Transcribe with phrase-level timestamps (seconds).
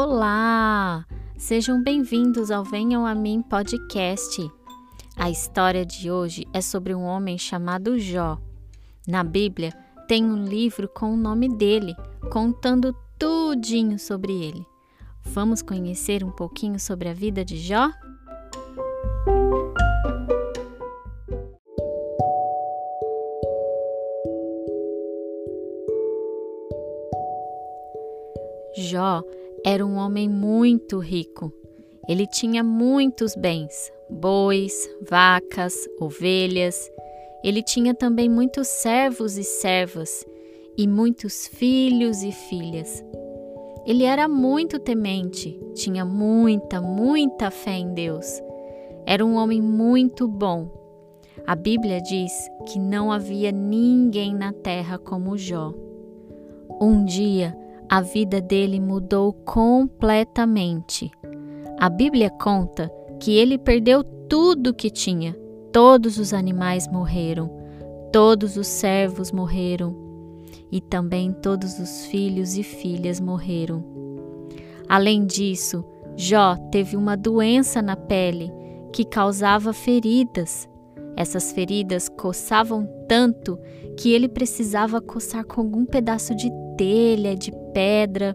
[0.00, 1.04] Olá!
[1.36, 4.48] Sejam bem-vindos ao Venham a Mim podcast.
[5.16, 8.38] A história de hoje é sobre um homem chamado Jó.
[9.08, 9.72] Na Bíblia
[10.06, 11.96] tem um livro com o nome dele,
[12.30, 14.64] contando tudinho sobre ele.
[15.24, 17.90] Vamos conhecer um pouquinho sobre a vida de Jó?
[28.76, 29.24] Jó
[29.70, 31.52] era um homem muito rico.
[32.08, 36.90] Ele tinha muitos bens: bois, vacas, ovelhas.
[37.44, 40.24] Ele tinha também muitos servos e servas,
[40.76, 43.04] e muitos filhos e filhas.
[43.84, 48.42] Ele era muito temente, tinha muita, muita fé em Deus.
[49.06, 50.70] Era um homem muito bom.
[51.46, 52.32] A Bíblia diz
[52.66, 55.74] que não havia ninguém na terra como Jó.
[56.80, 57.56] Um dia,
[57.88, 61.10] a vida dele mudou completamente.
[61.78, 65.34] A Bíblia conta que ele perdeu tudo que tinha.
[65.72, 67.50] Todos os animais morreram,
[68.12, 69.96] todos os servos morreram
[70.70, 73.82] e também todos os filhos e filhas morreram.
[74.88, 75.84] Além disso,
[76.16, 78.52] Jó teve uma doença na pele
[78.92, 80.68] que causava feridas.
[81.16, 83.58] Essas feridas coçavam tanto
[83.96, 88.34] que ele precisava coçar com algum pedaço de telha, de pedra.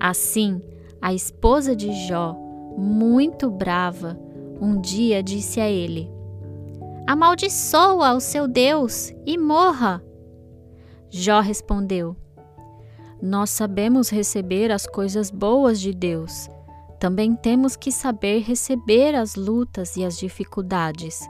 [0.00, 0.60] Assim,
[1.00, 2.34] a esposa de Jó,
[2.76, 4.18] muito brava,
[4.60, 6.10] um dia disse a ele:
[7.06, 10.02] Amaldiçoa o seu Deus e morra.
[11.10, 12.16] Jó respondeu:
[13.22, 16.48] Nós sabemos receber as coisas boas de Deus.
[16.98, 21.20] Também temos que saber receber as lutas e as dificuldades.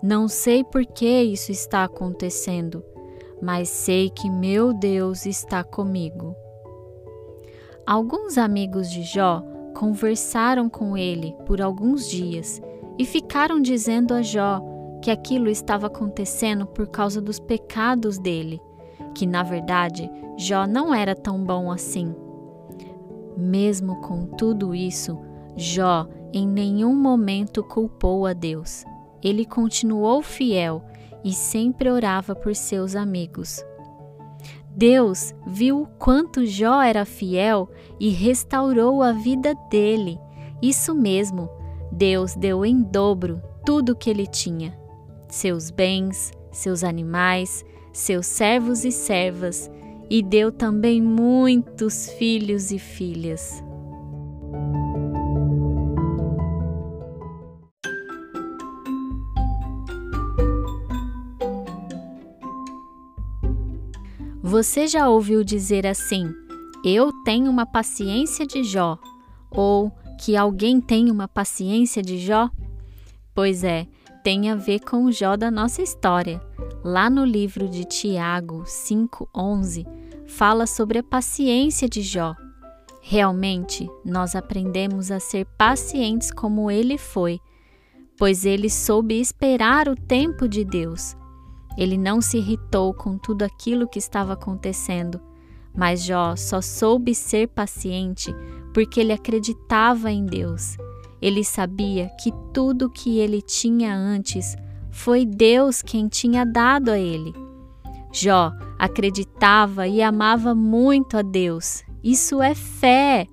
[0.00, 2.82] Não sei por que isso está acontecendo,
[3.42, 6.34] mas sei que meu Deus está comigo.
[7.86, 9.42] Alguns amigos de Jó
[9.74, 12.60] conversaram com ele por alguns dias
[12.98, 14.60] e ficaram dizendo a Jó
[15.02, 18.60] que aquilo estava acontecendo por causa dos pecados dele,
[19.14, 22.14] que na verdade Jó não era tão bom assim.
[23.36, 25.18] Mesmo com tudo isso,
[25.56, 28.84] Jó em nenhum momento culpou a Deus.
[29.22, 30.82] Ele continuou fiel
[31.24, 33.64] e sempre orava por seus amigos.
[34.74, 40.18] Deus viu quanto Jó era fiel e restaurou a vida dele.
[40.62, 41.48] Isso mesmo,
[41.90, 44.78] Deus deu em dobro tudo o que ele tinha:
[45.28, 49.70] seus bens, seus animais, seus servos e servas,
[50.08, 53.62] e deu também muitos filhos e filhas.
[64.42, 66.34] Você já ouviu dizer assim:
[66.82, 68.98] Eu tenho uma paciência de Jó?
[69.50, 72.48] Ou que alguém tem uma paciência de Jó?
[73.34, 73.86] Pois é,
[74.24, 76.40] tem a ver com o Jó da nossa história.
[76.82, 79.86] Lá no livro de Tiago 5:11
[80.26, 82.34] fala sobre a paciência de Jó.
[83.02, 87.38] Realmente, nós aprendemos a ser pacientes como ele foi,
[88.16, 91.14] pois ele soube esperar o tempo de Deus
[91.76, 95.20] ele não se irritou com tudo aquilo que estava acontecendo,
[95.74, 98.34] mas Jó só soube ser paciente
[98.74, 100.76] porque ele acreditava em Deus.
[101.20, 104.56] Ele sabia que tudo o que ele tinha antes
[104.90, 107.34] foi Deus quem tinha dado a ele.
[108.12, 111.84] Jó acreditava e amava muito a Deus.
[112.02, 113.26] Isso é fé.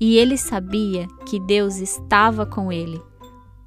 [0.00, 3.00] E ele sabia que Deus estava com ele.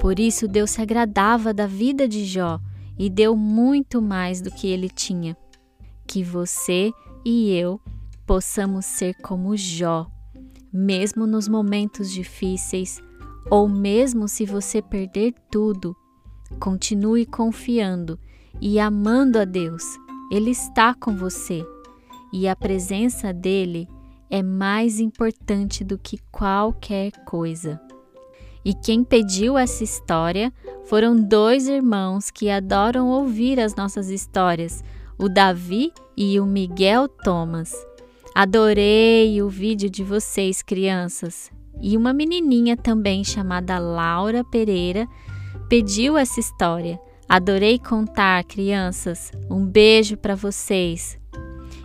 [0.00, 2.60] Por isso Deus se agradava da vida de Jó
[2.98, 5.36] e deu muito mais do que ele tinha.
[6.06, 6.92] Que você
[7.24, 7.80] e eu
[8.26, 10.06] possamos ser como Jó,
[10.72, 13.02] mesmo nos momentos difíceis,
[13.50, 15.94] ou mesmo se você perder tudo,
[16.58, 18.18] continue confiando
[18.60, 19.82] e amando a Deus.
[20.30, 21.64] Ele está com você
[22.32, 23.88] e a presença dele
[24.30, 27.80] é mais importante do que qualquer coisa.
[28.64, 30.52] E quem pediu essa história
[30.84, 34.82] foram dois irmãos que adoram ouvir as nossas histórias,
[35.18, 37.74] o Davi e o Miguel Thomas.
[38.34, 41.52] Adorei o vídeo de vocês, crianças.
[41.80, 45.06] E uma menininha também chamada Laura Pereira
[45.68, 46.98] pediu essa história.
[47.28, 49.30] Adorei contar, crianças.
[49.50, 51.18] Um beijo para vocês.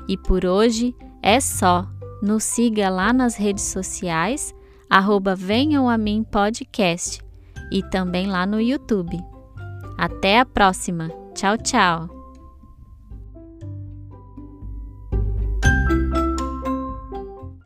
[0.08, 1.88] E por hoje é só.
[2.22, 4.54] Nos siga lá nas redes sociais
[4.90, 7.22] arroba Venham a Mim Podcast
[7.72, 9.18] e também lá no YouTube.
[9.98, 11.10] Até a próxima.
[11.36, 12.19] Tchau, tchau.